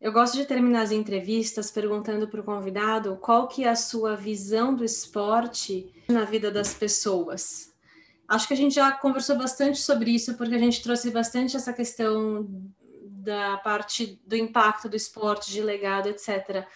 [0.00, 4.14] Eu gosto de terminar as entrevistas perguntando para o convidado qual que é a sua
[4.14, 7.72] visão do esporte na vida das pessoas.
[8.28, 11.72] Acho que a gente já conversou bastante sobre isso, porque a gente trouxe bastante essa
[11.72, 12.46] questão
[13.06, 16.66] da parte do impacto do esporte, de legado, etc.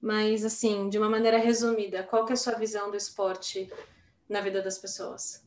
[0.00, 3.70] Mas, assim, de uma maneira resumida, qual que é a sua visão do esporte
[4.28, 5.44] na vida das pessoas?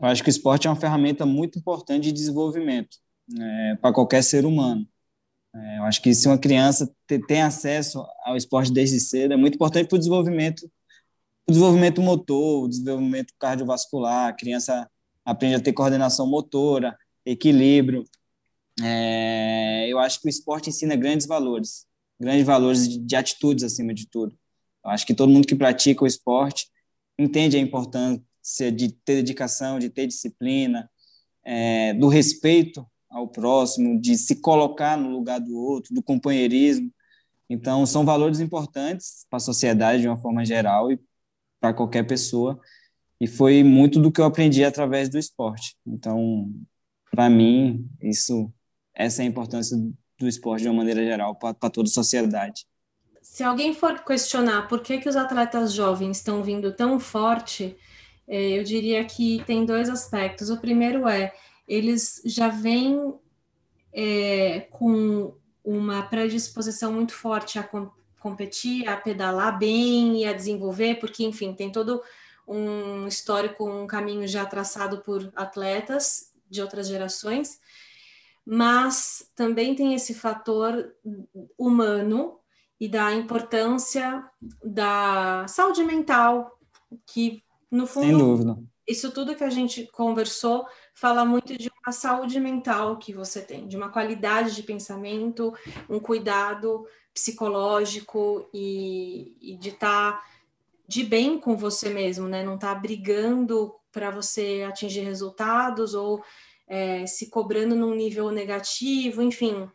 [0.00, 4.22] Eu acho que o esporte é uma ferramenta muito importante de desenvolvimento né, para qualquer
[4.22, 4.84] ser humano.
[5.54, 6.92] É, eu acho que se uma criança
[7.28, 10.68] tem acesso ao esporte desde cedo, é muito importante para o desenvolvimento
[11.48, 14.88] o desenvolvimento motor, o desenvolvimento cardiovascular, a criança
[15.24, 18.04] aprende a ter coordenação motora, equilíbrio.
[18.82, 21.86] É, eu acho que o esporte ensina grandes valores,
[22.18, 24.36] grandes valores de, de atitudes acima de tudo.
[24.84, 26.68] Eu acho que todo mundo que pratica o esporte
[27.18, 30.90] entende a importância de ter dedicação, de ter disciplina,
[31.44, 36.90] é, do respeito ao próximo, de se colocar no lugar do outro, do companheirismo.
[37.48, 40.98] Então, são valores importantes para a sociedade de uma forma geral e
[41.62, 42.60] para qualquer pessoa.
[43.20, 45.76] E foi muito do que eu aprendi através do esporte.
[45.86, 46.50] Então,
[47.08, 48.52] para mim, isso
[48.92, 49.78] essa é a importância
[50.18, 52.66] do esporte de uma maneira geral para toda a sociedade.
[53.22, 57.76] Se alguém for questionar por que, que os atletas jovens estão vindo tão forte,
[58.26, 60.50] é, eu diria que tem dois aspectos.
[60.50, 61.32] O primeiro é,
[61.66, 63.14] eles já vêm
[63.92, 65.32] é, com
[65.64, 67.62] uma predisposição muito forte a
[68.22, 72.00] competir, a pedalar bem e a desenvolver, porque, enfim, tem todo
[72.46, 77.60] um histórico, um caminho já traçado por atletas de outras gerações,
[78.46, 80.94] mas também tem esse fator
[81.58, 82.38] humano
[82.78, 84.24] e da importância
[84.62, 86.58] da saúde mental,
[87.06, 92.98] que, no fundo, isso tudo que a gente conversou fala muito de uma saúde mental
[92.98, 95.52] que você tem, de uma qualidade de pensamento,
[95.88, 100.24] um cuidado psicológico e, e de estar tá
[100.86, 102.44] de bem com você mesmo, né?
[102.44, 106.22] Não estar tá brigando para você atingir resultados ou
[106.66, 109.68] é, se cobrando num nível negativo, enfim.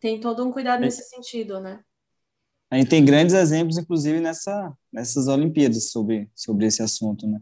[0.00, 1.80] Tem todo um cuidado nesse sentido, né?
[2.70, 7.40] A gente tem grandes exemplos, inclusive, nessa, nessas Olimpíadas sobre, sobre esse assunto, né?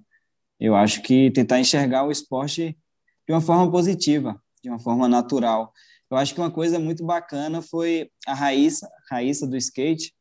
[0.61, 2.79] Eu acho que tentar enxergar o esporte
[3.27, 5.73] de uma forma positiva, de uma forma natural.
[6.11, 10.13] Eu acho que uma coisa muito bacana foi a Raíssa, Raíssa do skate,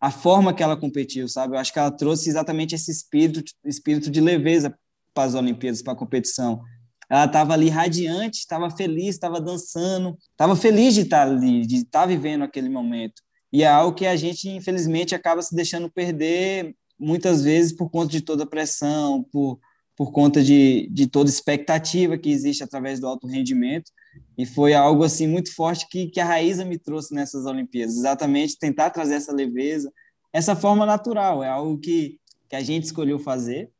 [0.00, 1.54] a forma que ela competiu, sabe?
[1.54, 4.76] Eu acho que ela trouxe exatamente esse espírito, espírito de leveza
[5.14, 6.62] para as Olimpíadas, para a competição.
[7.08, 12.06] Ela estava ali radiante, estava feliz, estava dançando, estava feliz de estar ali, de estar
[12.06, 13.22] vivendo aquele momento.
[13.52, 18.10] E é algo que a gente, infelizmente, acaba se deixando perder muitas vezes por conta
[18.10, 19.58] de toda a pressão, por,
[19.96, 23.90] por conta de, de toda expectativa que existe através do alto rendimento.
[24.36, 28.58] E foi algo assim muito forte que, que a Raíza me trouxe nessas Olimpíadas, exatamente
[28.58, 29.90] tentar trazer essa leveza,
[30.32, 33.70] essa forma natural, é algo que, que a gente escolheu fazer,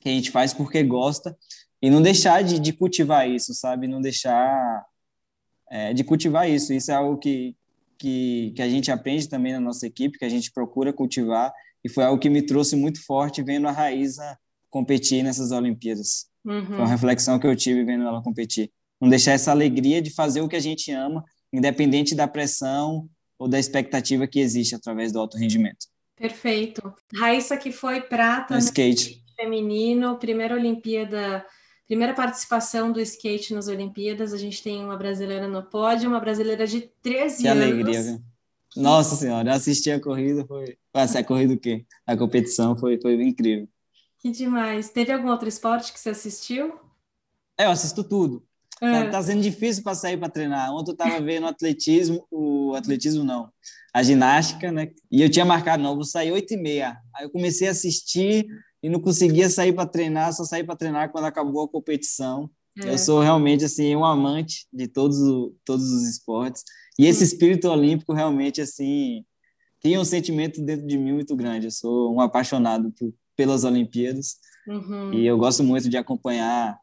[0.00, 1.36] que a gente faz porque gosta,
[1.82, 3.86] e não deixar de, de cultivar isso, sabe?
[3.86, 4.84] Não deixar
[5.70, 6.72] é, de cultivar isso.
[6.72, 7.54] Isso é algo que,
[7.98, 11.52] que, que a gente aprende também na nossa equipe, que a gente procura cultivar,
[11.84, 14.38] e foi algo que me trouxe muito forte vendo a Raíza
[14.70, 16.26] competir nessas Olimpíadas.
[16.44, 16.66] Uhum.
[16.66, 18.70] Foi uma reflexão que eu tive vendo ela competir.
[19.00, 23.48] Não deixar essa alegria de fazer o que a gente ama, independente da pressão ou
[23.48, 25.86] da expectativa que existe através do alto rendimento.
[26.16, 26.92] Perfeito.
[27.14, 31.44] Raíssa que foi prata no skate feminino, primeira Olimpíada
[31.90, 36.64] Primeira participação do skate nas Olimpíadas, a gente tem uma brasileira no pódio, uma brasileira
[36.64, 37.64] de 13 que anos.
[37.64, 38.20] Que alegria, viu?
[38.76, 40.76] Nossa Senhora, eu assisti a corrida, foi.
[40.94, 41.84] Nossa, a corrida o quê?
[42.06, 43.68] A competição foi, foi incrível.
[44.20, 44.90] Que demais.
[44.90, 46.78] Teve algum outro esporte que você assistiu?
[47.58, 48.44] É, eu assisto tudo.
[48.80, 49.08] É.
[49.08, 50.72] Tá, sendo difícil para sair para treinar.
[50.72, 53.50] Ontem eu estava vendo atletismo, o atletismo não,
[53.92, 54.90] a ginástica, né?
[55.10, 56.96] E eu tinha marcado, não, vou sair 8 e meia.
[57.14, 58.46] Aí eu comecei a assistir,
[58.82, 62.50] e não conseguia sair para treinar, só saí para treinar quando acabou a competição.
[62.82, 62.92] É.
[62.92, 65.18] Eu sou realmente assim um amante de todos,
[65.64, 66.62] todos os esportes
[66.98, 69.24] e esse espírito olímpico realmente assim
[69.80, 71.66] tem um sentimento dentro de mim muito grande.
[71.66, 74.36] Eu sou um apaixonado por, pelas Olimpíadas
[74.68, 75.14] uhum.
[75.14, 76.78] e eu gosto muito de acompanhar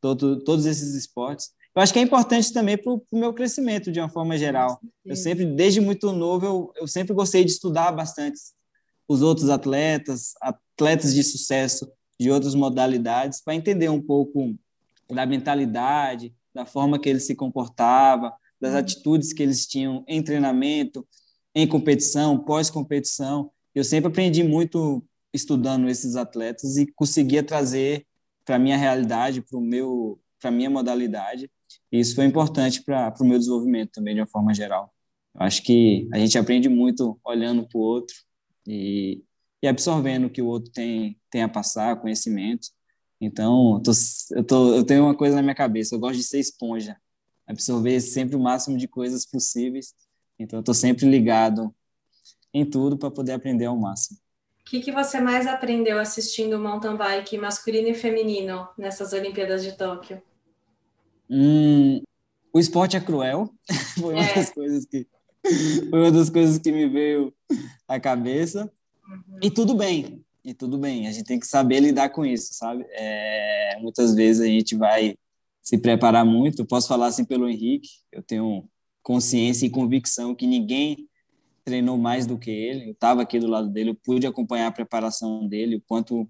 [0.00, 1.50] todo, todos esses esportes.
[1.74, 4.80] Eu acho que é importante também para o meu crescimento de uma forma geral.
[5.04, 8.38] Eu sempre, desde muito novo, eu, eu sempre gostei de estudar bastante
[9.08, 11.90] os outros atletas, atletas de sucesso
[12.20, 14.54] de outras modalidades, para entender um pouco
[15.10, 18.78] da mentalidade, da forma que eles se comportavam, das uhum.
[18.78, 21.04] atitudes que eles tinham em treinamento,
[21.52, 23.50] em competição, pós-competição.
[23.74, 25.04] Eu sempre aprendi muito
[25.36, 28.06] estudando esses atletas e conseguia trazer
[28.44, 31.50] para minha realidade, para meu para minha modalidade.
[31.90, 34.92] E isso foi importante para o meu desenvolvimento também, de uma forma geral.
[35.34, 38.16] Eu acho que a gente aprende muito olhando para o outro
[38.66, 39.22] e,
[39.62, 42.68] e absorvendo o que o outro tem, tem a passar, conhecimento.
[43.20, 43.92] Então, tô,
[44.32, 46.96] eu, tô, eu tenho uma coisa na minha cabeça, eu gosto de ser esponja,
[47.46, 49.94] absorver sempre o máximo de coisas possíveis.
[50.38, 51.74] Então, eu estou sempre ligado
[52.52, 54.18] em tudo para poder aprender ao máximo.
[54.66, 59.76] O que, que você mais aprendeu assistindo mountain bike masculino e feminino nessas Olimpíadas de
[59.76, 60.20] Tóquio?
[61.30, 62.02] Hum,
[62.52, 63.48] o esporte é cruel.
[63.96, 64.34] Foi uma é.
[64.34, 65.06] das coisas que
[65.88, 67.32] foi uma das coisas que me veio
[67.86, 68.68] à cabeça.
[69.08, 69.38] Uhum.
[69.40, 71.06] E tudo bem, e tudo bem.
[71.06, 72.84] A gente tem que saber lidar com isso, sabe?
[72.90, 75.16] É, muitas vezes a gente vai
[75.62, 76.62] se preparar muito.
[76.62, 78.68] Eu posso falar assim pelo Henrique, eu tenho
[79.00, 81.08] consciência e convicção que ninguém
[81.66, 82.86] treinou mais do que ele.
[82.86, 86.26] Eu estava aqui do lado dele, eu pude acompanhar a preparação dele, o quanto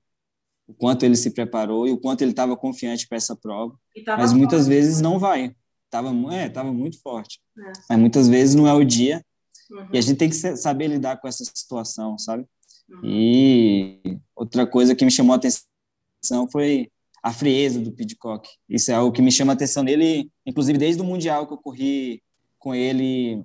[0.68, 3.79] o quanto ele se preparou e o quanto ele estava confiante para essa prova.
[4.05, 4.68] Mas muitas forte.
[4.68, 5.55] vezes não vai.
[5.88, 7.40] Tava, é, tava muito forte.
[7.57, 7.72] É.
[7.88, 9.25] Mas muitas vezes não é o dia.
[9.70, 9.88] Uhum.
[9.92, 12.44] E a gente tem que saber lidar com essa situação, sabe?
[12.88, 13.01] Uhum.
[13.05, 16.90] E outra coisa que me chamou a atenção foi
[17.22, 18.49] a frieza do Pidcock.
[18.68, 21.59] Isso é algo que me chama a atenção nele, inclusive desde o Mundial que eu
[21.59, 22.20] corri
[22.59, 23.44] com ele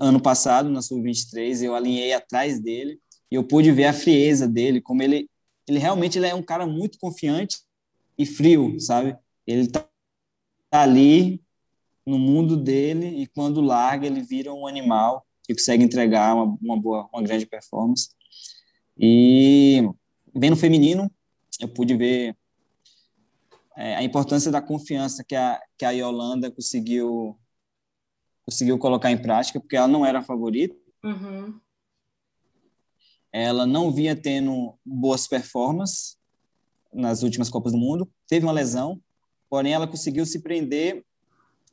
[0.00, 3.00] ano passado, na Sub-23, eu alinhei atrás dele
[3.30, 5.28] e eu pude ver a frieza dele, como ele,
[5.66, 7.58] ele realmente ele é um cara muito confiante
[8.18, 9.16] e frio, sabe?
[9.46, 9.88] Ele tá
[10.70, 11.42] ali
[12.06, 16.80] no mundo dele e quando larga ele vira um animal que consegue entregar uma, uma
[16.80, 18.10] boa, uma grande performance.
[18.98, 19.82] E
[20.34, 21.10] bem no feminino,
[21.60, 22.36] eu pude ver
[23.76, 27.36] é, a importância da confiança que a, que a Yolanda conseguiu
[28.44, 30.76] conseguiu colocar em prática, porque ela não era a favorita.
[31.02, 31.58] Uhum.
[33.32, 36.16] Ela não vinha tendo boas performances
[36.92, 38.08] nas últimas Copas do Mundo.
[38.28, 39.00] Teve uma lesão,
[39.50, 41.04] porém ela conseguiu se prender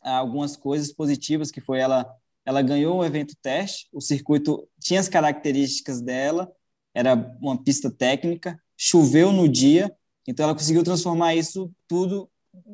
[0.02, 2.12] algumas coisas positivas, que foi ela
[2.46, 6.52] ela ganhou um evento teste, o circuito tinha as características dela,
[6.94, 9.96] era uma pista técnica, choveu no dia,
[10.28, 12.30] então ela conseguiu transformar isso tudo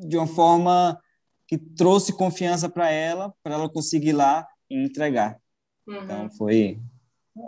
[0.07, 0.99] de uma forma
[1.47, 5.37] que trouxe confiança para ela, para ela conseguir lá em entregar.
[5.87, 6.03] Uhum.
[6.03, 6.79] Então foi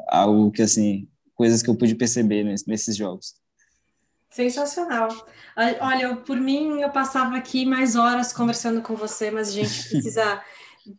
[0.08, 3.36] algo que assim, coisas que eu pude perceber nesses jogos.
[4.30, 5.10] Sensacional.
[5.82, 10.42] Olha, por mim, eu passava aqui mais horas conversando com você, mas a gente precisa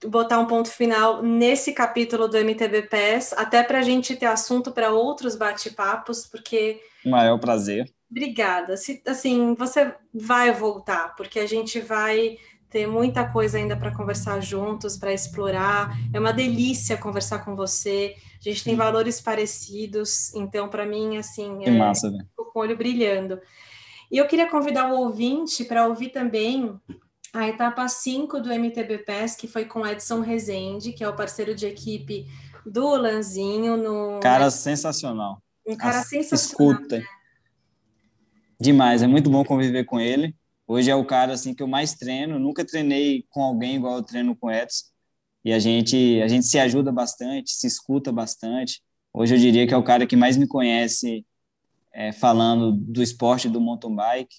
[0.06, 4.72] botar um ponto final nesse capítulo do MTB PES, até para a gente ter assunto
[4.72, 6.80] para outros bate-papos, porque.
[7.04, 7.90] Maior prazer.
[8.10, 8.76] Obrigada.
[8.76, 12.36] Se, assim, você vai voltar, porque a gente vai
[12.70, 15.98] ter muita coisa ainda para conversar juntos, para explorar.
[16.14, 18.14] É uma delícia conversar com você.
[18.38, 22.24] A gente tem valores parecidos, então para mim assim, que é, massa, né?
[22.36, 23.40] com o olho brilhando.
[24.10, 26.78] E eu queria convidar o ouvinte para ouvir também
[27.32, 31.54] a etapa 5 do MTB PES, que foi com Edson Rezende, que é o parceiro
[31.54, 32.26] de equipe
[32.64, 35.42] do Lanzinho no Cara sensacional.
[35.66, 36.72] Um cara As, sensacional.
[36.72, 36.98] Escuta.
[36.98, 37.04] Né?
[38.60, 40.34] Demais, é muito bom conviver com ele.
[40.72, 42.38] Hoje é o cara assim que eu mais treino.
[42.38, 44.84] Nunca treinei com alguém igual eu treino com o Edson.
[45.44, 48.80] E a gente a gente se ajuda bastante, se escuta bastante.
[49.12, 51.26] Hoje eu diria que é o cara que mais me conhece
[51.92, 54.36] é, falando do esporte do mountain bike.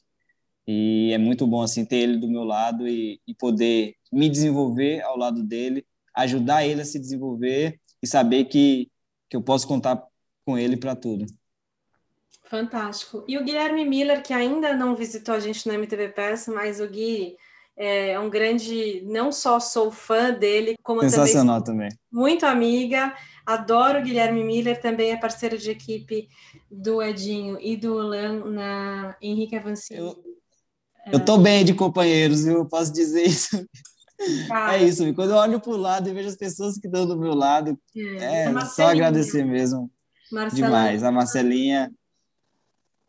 [0.65, 5.01] E é muito bom assim ter ele do meu lado e, e poder me desenvolver
[5.01, 8.89] ao lado dele, ajudar ele a se desenvolver e saber que,
[9.29, 10.01] que eu posso contar
[10.45, 11.25] com ele para tudo.
[12.51, 13.23] Fantástico.
[13.29, 16.87] E o Guilherme Miller, que ainda não visitou a gente no MTV Pass, mas o
[16.87, 17.37] Gui
[17.77, 21.99] é um grande, não só sou fã dele, como Sensacional também, também.
[22.11, 23.15] muito amiga.
[23.45, 26.27] Adoro o Guilherme Miller, também é parceiro de equipe
[26.69, 30.01] do Edinho e do Lan na Henrique Avancini.
[30.01, 30.21] Eu,
[31.09, 33.65] eu tô bem de companheiros, eu posso dizer isso.
[34.49, 37.07] Cara, é isso, quando eu olho para o lado e vejo as pessoas que estão
[37.07, 39.89] do meu lado, é, é só agradecer mesmo.
[40.29, 41.03] Marcela, Demais.
[41.03, 41.91] A Marcelinha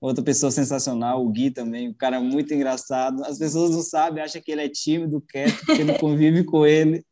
[0.09, 3.25] outra pessoa sensacional, o Gui também, um cara muito engraçado.
[3.25, 7.05] As pessoas não sabem, acham que ele é tímido, quieto, porque não convive com ele.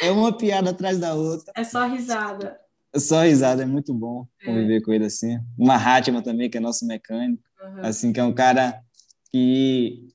[0.00, 1.52] É uma piada atrás da outra.
[1.56, 2.58] É só risada.
[2.92, 4.80] É só risada, é muito bom conviver é.
[4.80, 5.38] com ele assim.
[5.56, 7.80] Uma Hatma também, que é nosso mecânico, uhum.
[7.86, 8.82] assim, que é um cara
[9.30, 10.08] que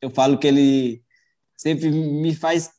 [0.00, 1.02] eu falo que ele
[1.56, 2.70] sempre me faz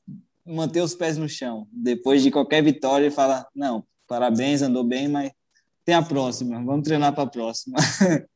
[0.45, 1.67] manter os pés no chão.
[1.71, 5.31] Depois de qualquer vitória, ele fala: Não, parabéns, andou bem, mas
[5.85, 7.77] tem a próxima, vamos treinar para a próxima.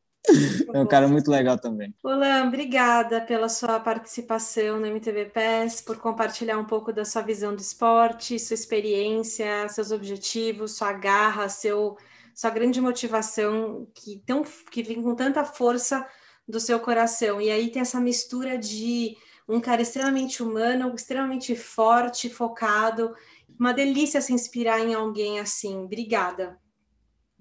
[0.73, 1.93] É um cara muito legal também.
[2.01, 7.53] Olan, obrigada pela sua participação no MTV PES, por compartilhar um pouco da sua visão
[7.53, 11.97] do esporte, sua experiência, seus objetivos, sua garra, seu,
[12.33, 16.07] sua grande motivação que, tão, que vem com tanta força
[16.47, 17.41] do seu coração.
[17.41, 19.17] E aí tem essa mistura de
[19.47, 23.13] um cara extremamente humano, extremamente forte, focado.
[23.59, 25.79] Uma delícia se inspirar em alguém assim.
[25.79, 26.57] Obrigada.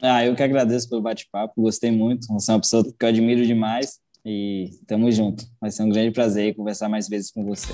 [0.05, 2.26] Ah, eu que agradeço pelo bate-papo, gostei muito.
[2.26, 5.44] Você é uma pessoa que eu admiro demais e tamo junto.
[5.61, 7.72] Vai ser um grande prazer conversar mais vezes com você.